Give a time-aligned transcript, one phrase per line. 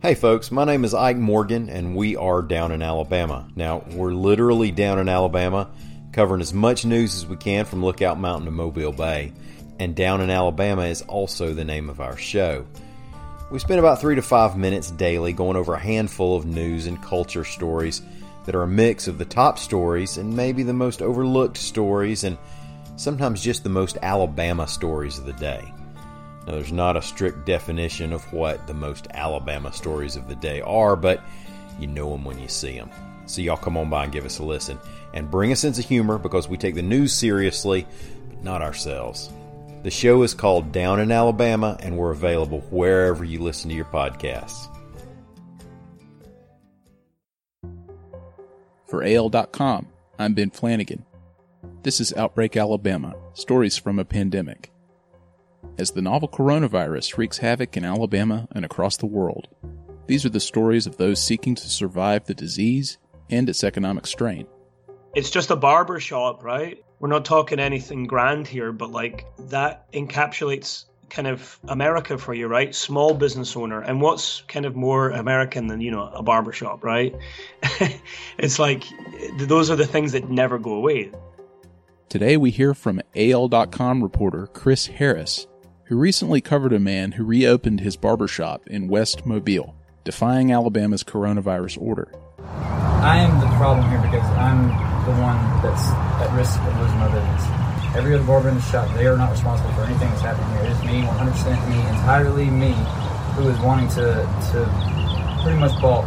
[0.00, 3.48] Hey folks, my name is Ike Morgan and we are down in Alabama.
[3.56, 5.68] Now, we're literally down in Alabama,
[6.12, 9.32] covering as much news as we can from Lookout Mountain to Mobile Bay.
[9.80, 12.64] And Down in Alabama is also the name of our show.
[13.50, 17.02] We spend about three to five minutes daily going over a handful of news and
[17.02, 18.00] culture stories
[18.46, 22.38] that are a mix of the top stories and maybe the most overlooked stories and
[22.94, 25.72] sometimes just the most Alabama stories of the day.
[26.48, 30.62] Now, there's not a strict definition of what the most Alabama stories of the day
[30.62, 31.22] are, but
[31.78, 32.88] you know them when you see them.
[33.26, 34.78] So, y'all come on by and give us a listen.
[35.12, 37.86] And bring a sense of humor because we take the news seriously,
[38.30, 39.28] but not ourselves.
[39.82, 43.84] The show is called Down in Alabama, and we're available wherever you listen to your
[43.84, 44.74] podcasts.
[48.86, 49.86] For AL.com,
[50.18, 51.04] I'm Ben Flanagan.
[51.82, 54.72] This is Outbreak Alabama Stories from a Pandemic
[55.78, 59.48] as the novel coronavirus wreaks havoc in Alabama and across the world.
[60.06, 62.98] These are the stories of those seeking to survive the disease
[63.30, 64.46] and its economic strain.
[65.14, 66.82] It's just a barber shop, right?
[66.98, 72.46] We're not talking anything grand here, but like that encapsulates kind of America for you,
[72.48, 72.74] right?
[72.74, 73.80] Small business owner.
[73.80, 77.14] And what's kind of more American than, you know, a barber shop, right?
[78.38, 78.84] it's like
[79.38, 81.12] those are the things that never go away.
[82.08, 85.46] Today we hear from AL.com reporter Chris Harris
[85.88, 91.80] who recently covered a man who reopened his barbershop in West Mobile, defying Alabama's coronavirus
[91.80, 92.12] order.
[92.38, 94.68] I am the problem here because I'm
[95.06, 95.88] the one that's
[96.20, 97.96] at risk of losing my business.
[97.96, 100.66] Every other barber in the shop, they are not responsible for anything that's happening here.
[100.66, 102.72] It is me, 100% me, entirely me,
[103.36, 106.04] who is wanting to, to pretty much balk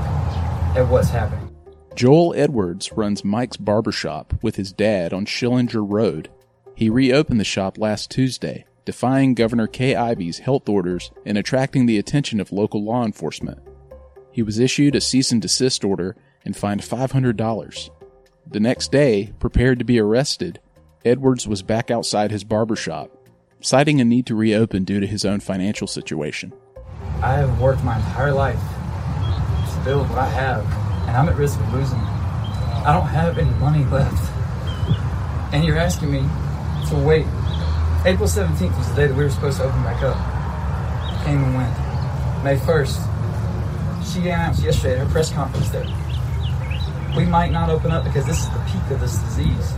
[0.77, 1.49] at what's happening.
[1.95, 6.29] Joel Edwards runs Mike's Barbershop with his dad on Schillinger Road.
[6.75, 11.97] He reopened the shop last Tuesday defying Governor Kay Ivey's health orders and attracting the
[11.97, 13.57] attention of local law enforcement.
[14.33, 17.89] He was issued a cease and desist order and fined $500.
[18.45, 20.59] The next day, prepared to be arrested,
[21.05, 23.09] Edwards was back outside his barber shop,
[23.61, 26.51] citing a need to reopen due to his own financial situation.
[27.23, 30.65] I have worked my entire life to build what I have,
[31.07, 32.11] and I'm at risk of losing it.
[32.83, 34.33] I don't have any money left.
[35.53, 36.27] And you're asking me
[36.89, 37.25] to wait
[38.03, 40.17] April 17th was the day that we were supposed to open back up.
[41.23, 41.71] Came and went.
[42.43, 42.97] May 1st,
[44.11, 45.85] she announced yesterday at her press conference that
[47.15, 49.73] we might not open up because this is the peak of this disease.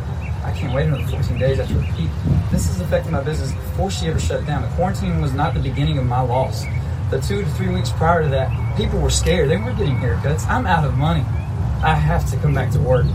[0.45, 2.09] I can't wait another 14 days after the peak.
[2.50, 4.61] This is affecting my business before she ever shut down.
[4.61, 6.63] The quarantine was not the beginning of my loss.
[7.11, 9.50] The two to three weeks prior to that, people were scared.
[9.50, 10.47] They weren't getting haircuts.
[10.47, 11.25] I'm out of money.
[11.84, 13.05] I have to come back to work.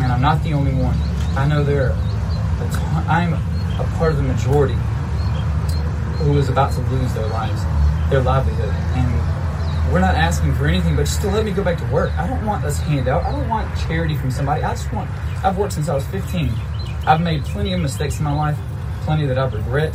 [0.00, 0.96] And I'm not the only one.
[1.36, 3.34] I know there are, I'm
[3.78, 4.76] a part of the majority
[6.18, 7.62] who is about to lose their lives,
[8.10, 8.70] their livelihood.
[8.96, 12.16] And we're not asking for anything, but just to let me go back to work.
[12.18, 13.24] I don't want this handout.
[13.24, 14.62] I don't want charity from somebody.
[14.62, 15.10] I just want,
[15.44, 16.52] I've worked since I was 15.
[17.06, 18.58] I've made plenty of mistakes in my life,
[19.02, 19.94] plenty that I regret.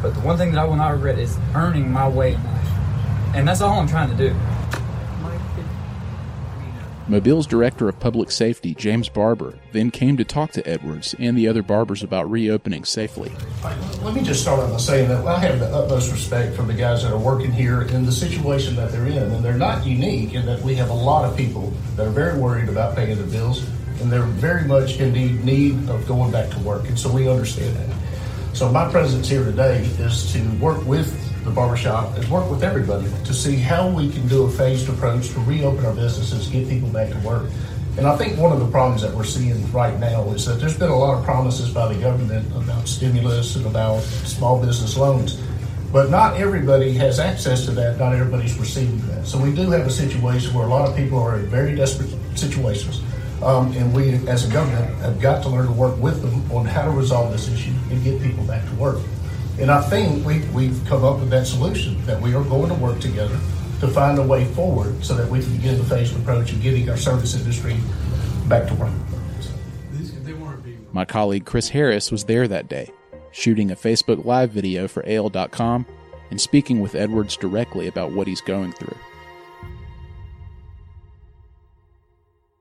[0.00, 2.68] But the one thing that I will not regret is earning my way in life.
[3.34, 4.34] And that's all I'm trying to do.
[7.08, 11.48] Mobile's Director of Public Safety, James Barber, then came to talk to Edwards and the
[11.48, 13.32] other barbers about reopening safely.
[14.02, 17.02] Let me just start by saying that I have the utmost respect for the guys
[17.02, 19.16] that are working here in the situation that they're in.
[19.16, 22.38] And they're not unique in that we have a lot of people that are very
[22.38, 23.66] worried about paying their bills
[24.00, 25.12] and they're very much in
[25.44, 26.88] need of going back to work.
[26.88, 27.96] And so we understand that.
[28.52, 33.08] So my presence here today is to work with the barbershop and work with everybody
[33.24, 36.88] to see how we can do a phased approach to reopen our businesses, get people
[36.88, 37.50] back to work.
[37.98, 40.78] And I think one of the problems that we're seeing right now is that there's
[40.78, 45.42] been a lot of promises by the government about stimulus and about small business loans.
[45.92, 47.98] But not everybody has access to that.
[47.98, 49.26] Not everybody's receiving that.
[49.26, 52.08] So we do have a situation where a lot of people are in very desperate
[52.34, 53.02] situations.
[53.42, 56.64] Um, and we, as a government, have got to learn to work with them on
[56.64, 59.00] how to resolve this issue and get people back to work.
[59.58, 62.74] And I think we, we've come up with that solution that we are going to
[62.74, 63.38] work together
[63.80, 66.88] to find a way forward so that we can begin the phased approach of getting
[66.88, 67.76] our service industry
[68.48, 68.92] back to work.
[70.92, 72.90] My colleague Chris Harris was there that day,
[73.30, 75.86] shooting a Facebook Live video for AL.com
[76.30, 78.96] and speaking with Edwards directly about what he's going through.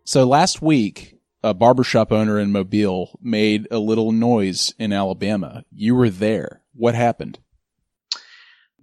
[0.03, 5.63] So last week, a barbershop owner in Mobile made a little noise in Alabama.
[5.73, 6.60] You were there.
[6.73, 7.39] What happened?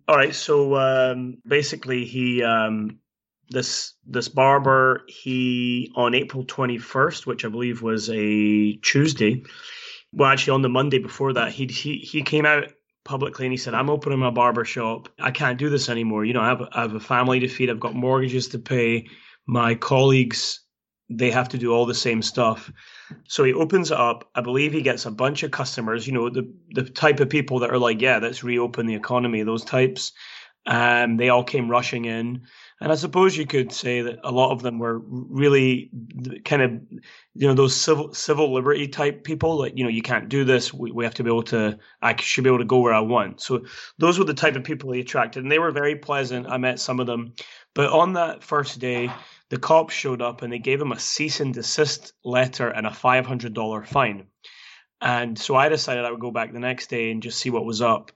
[0.06, 2.98] All right, so um, basically, he um,
[3.50, 9.44] this this barber he on April twenty first, which I believe was a Tuesday.
[10.12, 12.72] Well, actually, on the Monday before that, he he he came out
[13.04, 15.08] publicly and he said, I'm opening my barber shop.
[15.18, 16.26] I can't do this anymore.
[16.26, 19.08] You know, I have, I have a family to feed, I've got mortgages to pay.
[19.46, 20.60] My colleagues,
[21.10, 22.70] they have to do all the same stuff.
[23.26, 24.28] So he opens it up.
[24.34, 27.60] I believe he gets a bunch of customers, you know, the, the type of people
[27.60, 30.12] that are like, yeah, let's reopen the economy, those types.
[30.66, 32.42] Um, they all came rushing in.
[32.80, 35.90] And I suppose you could say that a lot of them were really
[36.44, 36.72] kind of,
[37.34, 39.56] you know, those civil civil liberty type people.
[39.56, 40.72] Like, you know, you can't do this.
[40.74, 41.78] We, we have to be able to.
[42.02, 43.40] I should be able to go where I want.
[43.40, 43.64] So
[43.96, 46.46] those were the type of people he attracted, and they were very pleasant.
[46.46, 47.32] I met some of them,
[47.74, 49.10] but on that first day,
[49.50, 52.92] the cops showed up and they gave him a cease and desist letter and a
[52.92, 54.26] five hundred dollar fine.
[55.00, 57.64] And so I decided I would go back the next day and just see what
[57.64, 58.10] was up.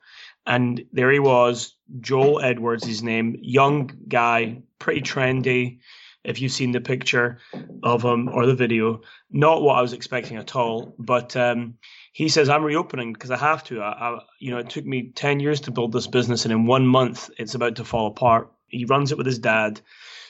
[0.46, 5.78] And there he was, Joel Edwards, his name, young guy, pretty trendy.
[6.24, 7.38] If you've seen the picture
[7.82, 9.00] of him or the video,
[9.30, 10.94] not what I was expecting at all.
[10.96, 11.74] But um,
[12.12, 13.80] he says, "I'm reopening because I have to.
[13.80, 16.66] I, I, you know, it took me ten years to build this business, and in
[16.66, 19.80] one month, it's about to fall apart." He runs it with his dad,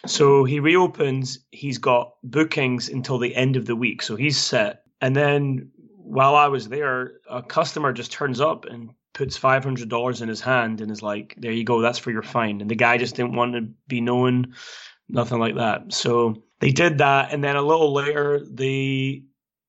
[0.05, 1.39] so he reopens.
[1.53, 4.83] He's got bookings until the end of the week, so he's set.
[5.01, 9.89] And then while I was there, a customer just turns up and puts five hundred
[9.89, 12.71] dollars in his hand and is like, "There you go, that's for your fine." And
[12.71, 14.55] the guy just didn't want to be known,
[15.09, 15.93] nothing like that.
[15.93, 19.25] So they did that, and then a little later, the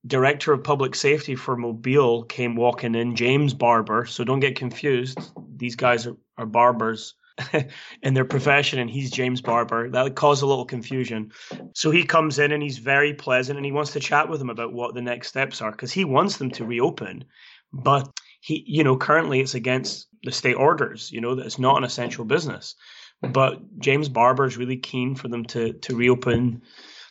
[0.06, 4.04] director of public safety for Mobile came walking in, James Barber.
[4.04, 5.18] So don't get confused;
[5.56, 7.14] these guys are, are barbers.
[8.02, 9.90] in their profession, and he's James Barber.
[9.90, 11.32] That caused a little confusion.
[11.74, 14.50] So he comes in and he's very pleasant and he wants to chat with them
[14.50, 17.24] about what the next steps are because he wants them to reopen.
[17.72, 18.08] But
[18.40, 21.84] he, you know, currently it's against the state orders, you know, that it's not an
[21.84, 22.76] essential business.
[23.22, 26.62] But James Barber is really keen for them to to reopen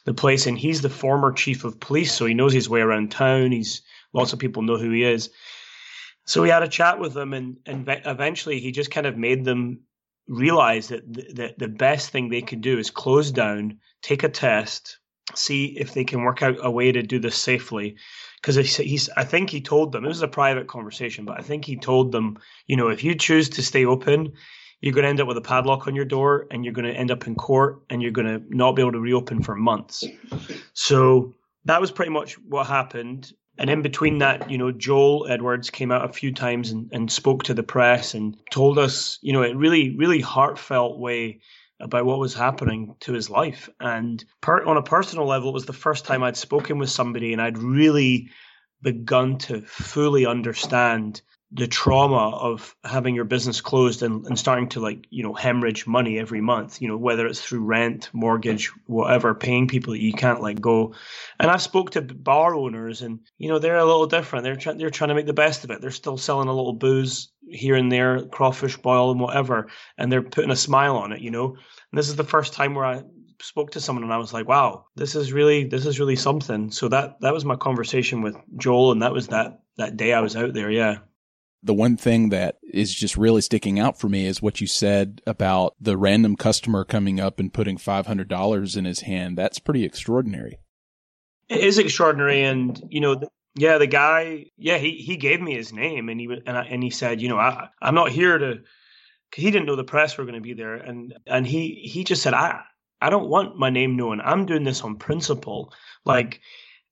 [0.05, 3.11] the place, and he's the former chief of police, so he knows his way around
[3.11, 3.51] town.
[3.51, 3.81] He's
[4.13, 5.29] lots of people know who he is.
[6.25, 9.43] So we had a chat with them, and and eventually he just kind of made
[9.43, 9.79] them
[10.27, 14.29] realize that the, the, the best thing they could do is close down, take a
[14.29, 14.99] test,
[15.35, 17.95] see if they can work out a way to do this safely
[18.43, 21.63] because he's I think he told them it was a private conversation, but I think
[21.63, 22.37] he told them,
[22.67, 24.33] you know, if you choose to stay open,
[24.81, 26.99] you're going to end up with a padlock on your door, and you're going to
[26.99, 30.03] end up in court, and you're going to not be able to reopen for months.
[30.73, 31.33] So
[31.63, 33.31] that was pretty much what happened.
[33.57, 37.11] And in between that, you know, Joel Edwards came out a few times and, and
[37.11, 41.39] spoke to the press and told us, you know, in really, really heartfelt way
[41.79, 43.69] about what was happening to his life.
[43.79, 47.31] And per, on a personal level, it was the first time I'd spoken with somebody
[47.31, 48.29] and I'd really
[48.81, 51.21] begun to fully understand
[51.55, 55.85] the trauma of having your business closed and, and starting to like you know hemorrhage
[55.85, 60.13] money every month you know whether it's through rent mortgage whatever paying people that you
[60.13, 60.93] can't let go.
[61.39, 64.43] And i spoke to bar owners and you know they're a little different.
[64.43, 65.79] They're trying they're trying to make the best of it.
[65.79, 69.67] They're still selling a little booze here and there crawfish boil and whatever
[69.97, 71.49] and they're putting a smile on it you know?
[71.49, 73.03] And this is the first time where i
[73.41, 76.71] spoke to someone and I was like, wow, this is really this is really something.
[76.71, 80.21] So that that was my conversation with Joel and that was that that day I
[80.21, 80.99] was out there, yeah
[81.63, 85.21] the one thing that is just really sticking out for me is what you said
[85.25, 89.37] about the random customer coming up and putting $500 in his hand.
[89.37, 90.59] That's pretty extraordinary.
[91.47, 92.43] It is extraordinary.
[92.43, 93.21] And, you know,
[93.55, 96.83] yeah, the guy, yeah, he, he gave me his name and he, and, I, and
[96.83, 98.55] he said, you know, I, I'm not here to,
[99.33, 100.75] he didn't know the press were going to be there.
[100.75, 102.61] And, and he, he just said, I,
[102.99, 104.19] I don't want my name known.
[104.19, 105.73] I'm doing this on principle.
[106.05, 106.41] Like,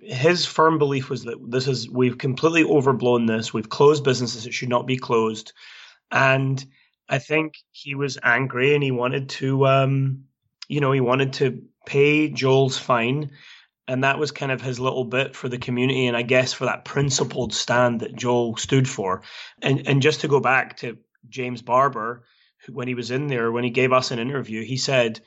[0.01, 3.53] his firm belief was that this is we've completely overblown this.
[3.53, 5.53] We've closed businesses that should not be closed,
[6.11, 6.63] and
[7.07, 10.23] I think he was angry and he wanted to, um,
[10.67, 13.31] you know, he wanted to pay Joel's fine,
[13.87, 16.65] and that was kind of his little bit for the community, and I guess for
[16.65, 19.21] that principled stand that Joel stood for.
[19.61, 20.97] And and just to go back to
[21.29, 22.23] James Barber,
[22.69, 25.19] when he was in there, when he gave us an interview, he said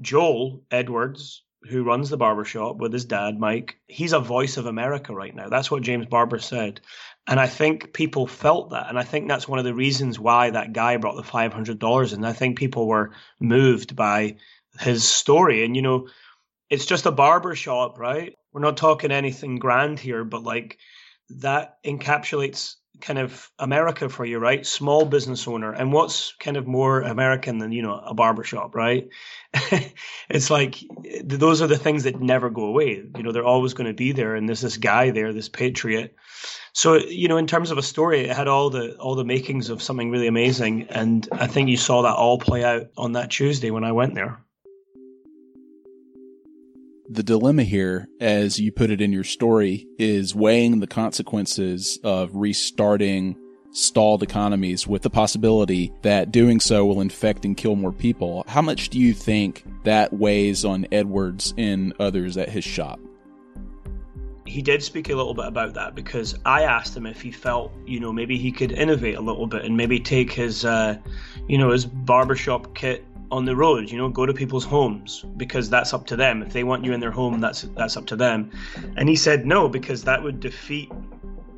[0.00, 5.14] Joel Edwards who runs the barbershop with his dad, Mike, he's a voice of America
[5.14, 5.48] right now.
[5.48, 6.80] That's what James Barber said.
[7.26, 8.88] And I think people felt that.
[8.88, 12.12] And I think that's one of the reasons why that guy brought the $500.
[12.12, 14.36] And I think people were moved by
[14.78, 15.64] his story.
[15.64, 16.08] And, you know,
[16.70, 18.34] it's just a barber shop, right?
[18.52, 20.78] We're not talking anything grand here, but like
[21.30, 24.66] that encapsulates kind of America for you, right?
[24.66, 25.72] Small business owner.
[25.72, 29.08] And what's kind of more American than, you know, a barbershop, right?
[30.28, 30.82] it's like
[31.22, 33.04] those are the things that never go away.
[33.16, 34.34] You know, they're always going to be there.
[34.34, 36.14] And there's this guy there, this patriot.
[36.72, 39.70] So, you know, in terms of a story, it had all the all the makings
[39.70, 40.88] of something really amazing.
[40.90, 44.14] And I think you saw that all play out on that Tuesday when I went
[44.14, 44.40] there
[47.08, 52.30] the dilemma here, as you put it in your story, is weighing the consequences of
[52.34, 53.36] restarting
[53.70, 58.42] stalled economies with the possibility that doing so will infect and kill more people.
[58.48, 62.98] How much do you think that weighs on Edwards and others at his shop?
[64.46, 67.72] he did speak a little bit about that because I asked him if he felt,
[67.84, 70.96] you know, maybe he could innovate a little bit and maybe take his, uh,
[71.48, 73.90] you know, his barbershop kit on the road.
[73.90, 76.42] You know, go to people's homes because that's up to them.
[76.42, 78.50] If they want you in their home, that's that's up to them.
[78.96, 80.90] And he said no because that would defeat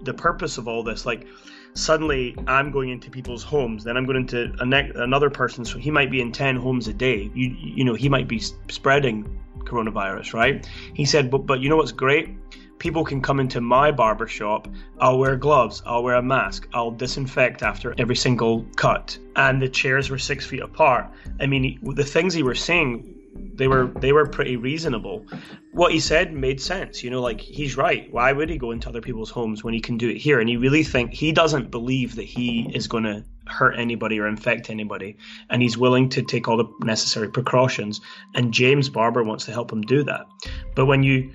[0.03, 1.05] the purpose of all this.
[1.07, 1.27] Like
[1.75, 5.91] suddenly I'm going into people's homes, then I'm going into ne- another person So he
[5.91, 7.31] might be in ten homes a day.
[7.35, 10.69] You you know he might be spreading coronavirus, right?
[10.95, 12.31] He said, but but you know what's great?
[12.79, 14.69] People can come into my barber shop.
[15.01, 19.19] I'll wear gloves, I'll wear a mask, I'll disinfect after every single cut.
[19.37, 21.07] And the chairs were six feet apart.
[21.41, 23.15] I mean, the things he was saying,
[23.55, 25.27] they were they were pretty reasonable.
[25.73, 27.05] What he said made sense.
[27.05, 28.13] You know, like he's right.
[28.13, 30.41] Why would he go into other people's homes when he can do it here?
[30.41, 34.27] And he really think he doesn't believe that he is going to hurt anybody or
[34.27, 35.17] infect anybody,
[35.51, 38.01] and he's willing to take all the necessary precautions.
[38.35, 40.27] And James Barber wants to help him do that.
[40.75, 41.31] But when you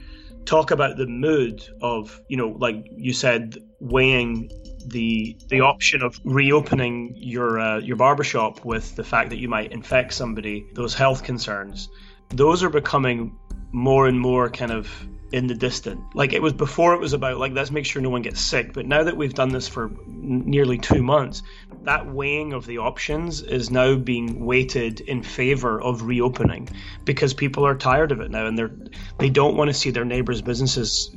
[0.45, 4.49] talk about the mood of you know like you said weighing
[4.87, 9.71] the the option of reopening your uh, your barbershop with the fact that you might
[9.71, 11.89] infect somebody those health concerns
[12.29, 13.37] those are becoming
[13.71, 14.89] more and more kind of
[15.33, 16.15] in the distant.
[16.15, 18.71] Like it was before it was about like let's make sure no one gets sick,
[18.71, 21.41] but now that we've done this for nearly 2 months,
[21.85, 26.69] that weighing of the options is now being weighted in favor of reopening
[27.03, 28.71] because people are tired of it now and they're
[29.17, 31.09] they don't want to see their neighbors businesses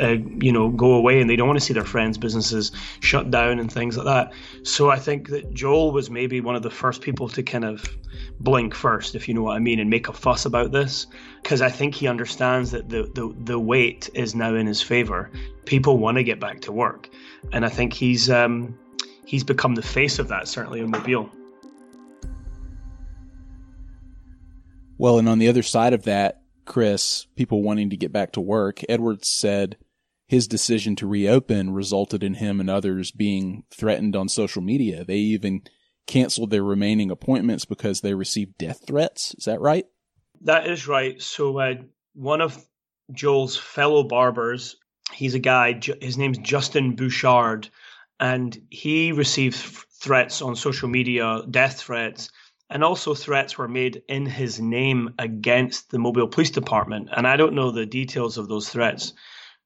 [0.00, 2.70] uh, you know go away and they don't want to see their friends businesses
[3.00, 4.32] shut down and things like that.
[4.62, 7.84] So I think that Joel was maybe one of the first people to kind of
[8.40, 11.06] blink first if you know what I mean and make a fuss about this
[11.42, 15.30] because I think he understands that the, the the weight is now in his favor.
[15.64, 17.08] People want to get back to work,
[17.52, 18.78] and I think he's um,
[19.24, 21.30] he's become the face of that certainly in Mobile.
[24.98, 28.40] Well, and on the other side of that, Chris, people wanting to get back to
[28.40, 29.76] work, Edwards said
[30.28, 35.04] his decision to reopen resulted in him and others being threatened on social media.
[35.04, 35.62] They even
[36.06, 39.34] canceled their remaining appointments because they received death threats.
[39.38, 39.86] Is that right?
[40.42, 41.20] That is right.
[41.20, 41.74] So uh,
[42.14, 42.64] one of
[43.12, 44.76] Joel's fellow barbers,
[45.12, 45.80] he's a guy.
[46.00, 47.68] His name's Justin Bouchard,
[48.18, 52.30] and he received threats on social media, death threats,
[52.68, 57.08] and also threats were made in his name against the Mobile Police Department.
[57.14, 59.12] And I don't know the details of those threats,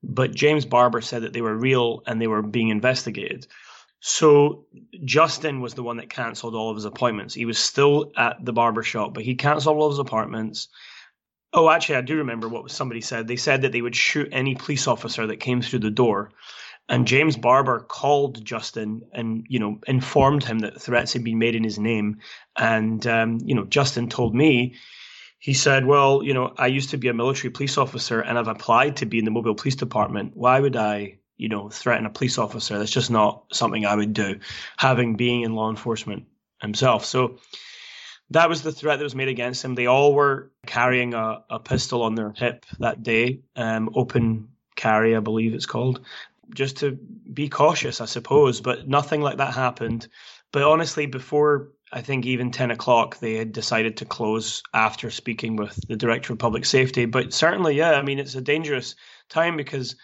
[0.02, 3.46] but James Barber said that they were real and they were being investigated.
[4.08, 4.66] So
[5.04, 7.34] Justin was the one that cancelled all of his appointments.
[7.34, 10.68] He was still at the barber shop, but he cancelled all of his appointments.
[11.52, 13.26] Oh, actually, I do remember what somebody said.
[13.26, 16.30] They said that they would shoot any police officer that came through the door.
[16.88, 21.56] And James Barber called Justin and you know informed him that threats had been made
[21.56, 22.18] in his name.
[22.56, 24.76] And um, you know, Justin told me
[25.40, 28.46] he said, "Well, you know, I used to be a military police officer and I've
[28.46, 30.36] applied to be in the Mobile Police Department.
[30.36, 32.78] Why would I you know, threaten a police officer.
[32.78, 34.38] That's just not something I would do,
[34.76, 36.24] having being in law enforcement
[36.60, 37.04] himself.
[37.04, 37.38] So
[38.30, 39.74] that was the threat that was made against him.
[39.74, 45.16] They all were carrying a, a pistol on their hip that day, um, open carry,
[45.16, 46.00] I believe it's called,
[46.54, 46.92] just to
[47.32, 48.60] be cautious, I suppose.
[48.60, 50.08] But nothing like that happened.
[50.52, 55.56] But honestly, before I think even 10 o'clock, they had decided to close after speaking
[55.56, 57.04] with the director of public safety.
[57.04, 58.96] But certainly, yeah, I mean, it's a dangerous
[59.28, 59.94] time because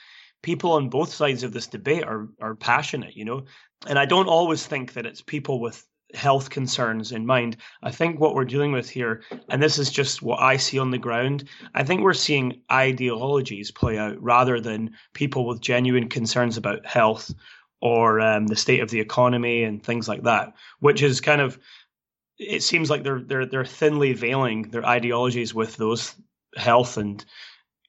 [0.43, 3.45] people on both sides of this debate are are passionate, you know.
[3.87, 7.57] And I don't always think that it's people with health concerns in mind.
[7.83, 10.91] I think what we're dealing with here, and this is just what I see on
[10.91, 11.45] the ground,
[11.75, 17.33] I think we're seeing ideologies play out rather than people with genuine concerns about health
[17.81, 21.59] or um, the state of the economy and things like that, which is kind of
[22.39, 26.15] it seems like they're they're they're thinly veiling their ideologies with those
[26.57, 27.25] health and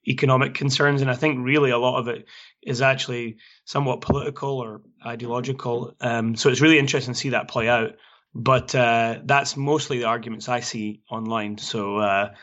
[0.07, 1.01] economic concerns.
[1.01, 2.25] And I think really a lot of it
[2.61, 5.95] is actually somewhat political or ideological.
[6.01, 7.91] Um, so it's really interesting to see that play out.
[8.35, 11.59] But uh, that's mostly the arguments I see online.
[11.59, 12.33] So uh,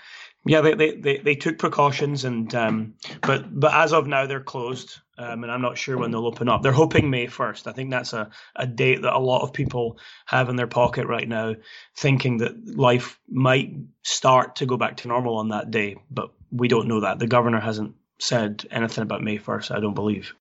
[0.47, 4.41] yeah, they, they, they, they, took precautions, and um, but but as of now they're
[4.41, 6.63] closed, um, and I'm not sure when they'll open up.
[6.63, 7.67] They're hoping May first.
[7.67, 11.07] I think that's a, a date that a lot of people have in their pocket
[11.07, 11.57] right now,
[11.95, 15.97] thinking that life might start to go back to normal on that day.
[16.11, 17.19] But we don't know that.
[17.19, 20.35] The governor hasn't said anything about May 1st, I don't believe.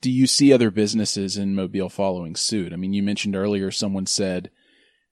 [0.00, 2.72] Do you see other businesses in Mobile following suit?
[2.72, 4.50] I mean, you mentioned earlier someone said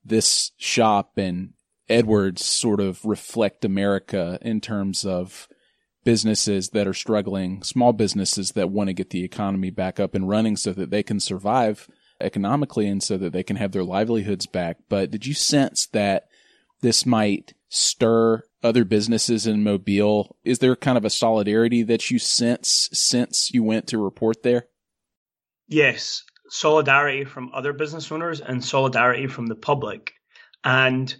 [0.05, 1.53] this shop and
[1.89, 5.49] Edwards sort of reflect America in terms of
[6.05, 10.29] businesses that are struggling, small businesses that want to get the economy back up and
[10.29, 11.89] running so that they can survive
[12.21, 14.79] economically and so that they can have their livelihoods back.
[14.89, 16.29] But did you sense that
[16.81, 20.37] this might stir other businesses in Mobile?
[20.45, 24.67] Is there kind of a solidarity that you sense since you went to report there?
[25.69, 30.13] Yes, solidarity from other business owners and solidarity from the public.
[30.65, 31.15] And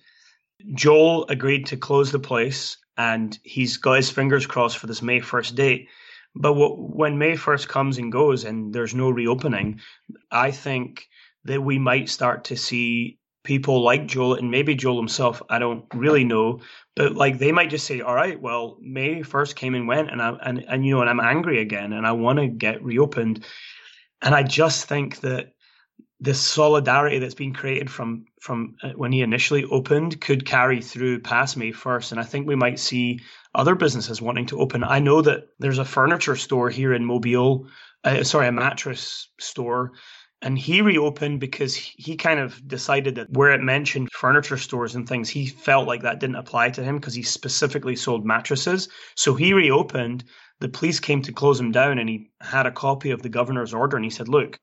[0.75, 5.21] Joel agreed to close the place and he's got his fingers crossed for this May
[5.21, 5.89] 1st date.
[6.35, 9.81] But when May 1st comes and goes and there's no reopening,
[10.31, 11.09] I think
[11.47, 15.87] that we might start to see people like Joel and maybe Joel himself, I don't
[15.95, 16.61] really know,
[16.95, 20.21] but like they might just say, all right, well, May 1st came and went and
[20.21, 23.47] I, and, and, you know, and I'm angry again and I want to get reopened.
[24.21, 25.55] And I just think that
[26.21, 31.21] the solidarity that's been created from from uh, when he initially opened could carry through
[31.21, 32.13] past May 1st.
[32.13, 33.21] And I think we might see
[33.55, 34.85] other businesses wanting to open.
[34.85, 37.67] I know that there's a furniture store here in Mobile,
[38.05, 39.93] uh, sorry, a mattress store.
[40.43, 45.07] And he reopened because he kind of decided that where it mentioned furniture stores and
[45.07, 48.89] things, he felt like that didn't apply to him because he specifically sold mattresses.
[49.17, 50.25] So he reopened.
[50.61, 53.75] The police came to close him down and he had a copy of the governor's
[53.75, 54.59] order and he said, Look,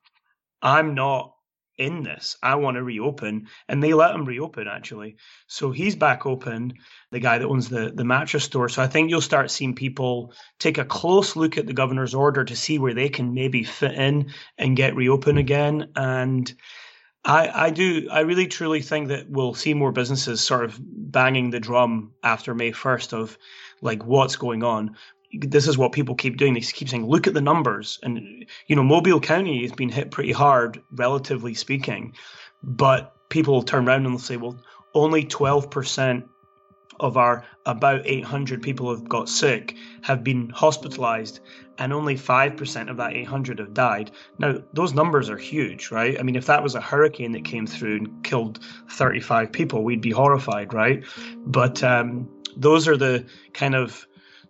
[0.62, 1.32] I'm not
[1.78, 2.36] in this.
[2.42, 3.46] I want to reopen.
[3.68, 5.16] And they let him reopen, actually.
[5.46, 6.74] So he's back open,
[7.12, 8.68] the guy that owns the, the mattress store.
[8.68, 12.44] So I think you'll start seeing people take a close look at the governor's order
[12.44, 15.90] to see where they can maybe fit in and get reopen again.
[15.94, 16.52] And
[17.24, 21.50] I, I do, I really truly think that we'll see more businesses sort of banging
[21.50, 23.38] the drum after May 1st of
[23.80, 24.96] like what's going on
[25.32, 26.54] this is what people keep doing.
[26.54, 27.98] They keep saying, look at the numbers.
[28.02, 32.14] And, you know, Mobile County has been hit pretty hard, relatively speaking.
[32.62, 34.58] But people will turn around and they'll say, well,
[34.94, 36.24] only 12%
[37.00, 41.40] of our about 800 people who've got sick have been hospitalized,
[41.78, 44.10] and only 5% of that 800 have died.
[44.38, 46.18] Now, those numbers are huge, right?
[46.18, 50.00] I mean, if that was a hurricane that came through and killed 35 people, we'd
[50.00, 51.04] be horrified, right?
[51.46, 54.06] But um, those are the kind of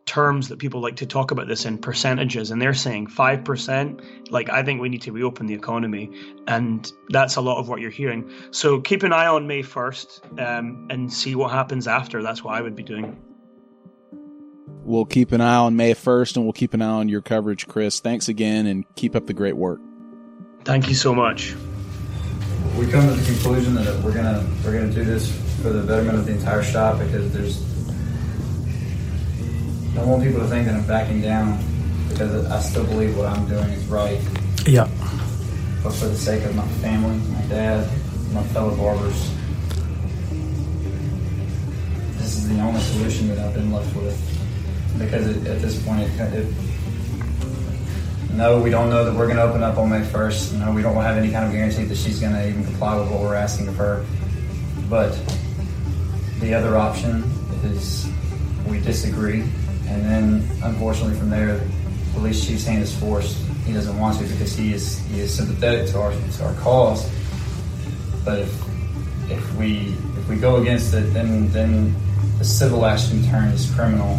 [0.08, 4.48] terms that people like to talk about this in percentages and they're saying 5% like
[4.48, 6.10] i think we need to reopen the economy
[6.48, 8.30] and that's a lot of what you're hearing.
[8.50, 12.22] So keep an eye on may 1st um, and see what happens after.
[12.22, 13.22] That's what i would be doing.
[14.82, 17.66] We'll keep an eye on may 1st and we'll keep an eye on your coverage
[17.68, 18.00] chris.
[18.00, 19.80] Thanks again and keep up the great work.
[20.64, 21.54] Thank you so much.
[22.76, 25.30] We come to the conclusion that we're gonna we're gonna do this
[25.62, 27.58] for the betterment of the entire shop because there's
[29.98, 31.58] I want people to think that I'm backing down
[32.08, 34.20] because I still believe what I'm doing is right.
[34.64, 34.88] Yeah.
[35.82, 37.88] But for the sake of my family, my dad,
[38.32, 39.30] my fellow barbers,
[42.16, 44.16] this is the only solution that I've been left with.
[44.98, 46.54] Because it, at this point, it, it,
[48.34, 50.60] no, we don't know that we're going to open up on May 1st.
[50.60, 53.10] No, we don't have any kind of guarantee that she's going to even comply with
[53.10, 54.04] what we're asking of her.
[54.88, 55.18] But
[56.38, 57.24] the other option
[57.64, 58.08] is
[58.66, 59.44] we disagree
[59.88, 61.66] and then, unfortunately, from there, the
[62.12, 63.36] police chief's hand is forced.
[63.64, 67.08] He doesn't want to because he is he is sympathetic to our to our cause.
[68.24, 68.52] But if
[69.30, 71.94] if we if we go against it, then then
[72.38, 74.16] the civil action turns criminal.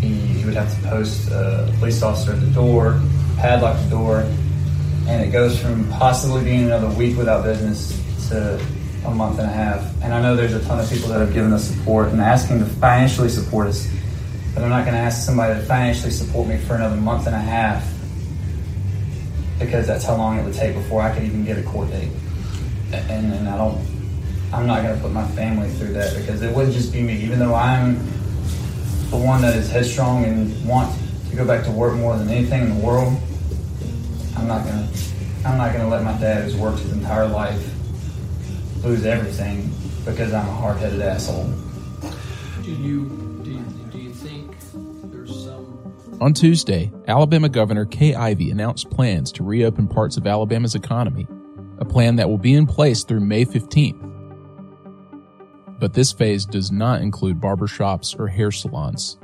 [0.00, 3.00] He, he would have to post a police officer at the door,
[3.36, 4.20] padlock the door,
[5.06, 8.60] and it goes from possibly being another week without business to
[9.04, 9.82] a month and a half.
[10.02, 12.58] And I know there's a ton of people that have given us support and asking
[12.60, 13.88] to financially support us
[14.54, 17.34] but I'm not going to ask somebody to financially support me for another month and
[17.34, 17.88] a half
[19.58, 22.10] because that's how long it would take before I could even get a court date.
[22.92, 23.78] And, and I don't,
[24.52, 27.16] I'm not going to put my family through that because it wouldn't just be me.
[27.22, 27.96] Even though I'm
[29.10, 30.94] the one that is headstrong and want
[31.30, 33.16] to go back to work more than anything in the world,
[34.36, 37.26] I'm not going to, I'm not going to let my dad, who's worked his entire
[37.26, 37.72] life,
[38.84, 39.70] lose everything
[40.04, 41.50] because I'm a hard-headed asshole.
[42.62, 43.21] You
[46.22, 51.26] On Tuesday, Alabama Governor Kay Ivey announced plans to reopen parts of Alabama's economy,
[51.78, 53.98] a plan that will be in place through May 15th.
[55.80, 59.18] But this phase does not include barbershops or hair salons.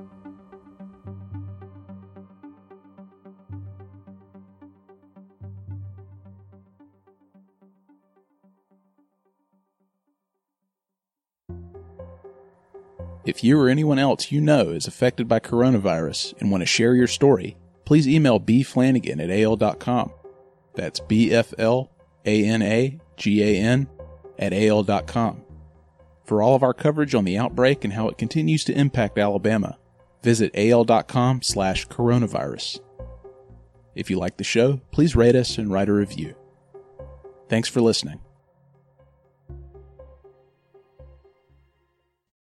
[13.28, 16.94] If you or anyone else you know is affected by coronavirus and want to share
[16.94, 20.12] your story, please email bflanagan at AL.com.
[20.72, 21.90] That's B F L
[22.24, 23.86] A N A G A N
[24.38, 25.42] at AL.com.
[26.24, 29.76] For all of our coverage on the outbreak and how it continues to impact Alabama,
[30.22, 32.80] visit AL.com slash coronavirus.
[33.94, 36.34] If you like the show, please rate us and write a review.
[37.50, 38.20] Thanks for listening.